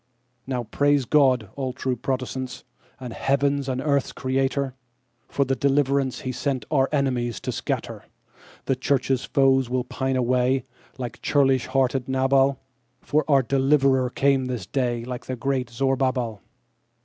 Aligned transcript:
Now, 0.47 0.63
praise 0.63 1.05
God, 1.05 1.49
all 1.55 1.73
true 1.73 1.95
Protestants, 1.95 2.63
and 2.99 3.13
heaven's 3.13 3.69
and 3.69 3.79
earth's 3.79 4.11
Creator, 4.13 4.73
For 5.27 5.45
the 5.45 5.55
deliverance 5.55 6.21
he 6.21 6.31
sent 6.31 6.65
our 6.71 6.89
enemies 6.91 7.39
to 7.41 7.51
scatter. 7.51 8.05
The 8.65 8.75
Church's 8.75 9.25
foes 9.25 9.69
will 9.69 9.83
pine 9.83 10.15
away, 10.15 10.63
like 10.97 11.21
churlish 11.21 11.67
hearted 11.67 12.09
Nabal, 12.09 12.59
For 13.01 13.23
our 13.29 13.43
deliverer 13.43 14.09
came 14.09 14.45
this 14.47 14.65
day 14.65 15.05
like 15.05 15.27
the 15.27 15.35
great 15.35 15.69
Zorobabal. 15.69 16.39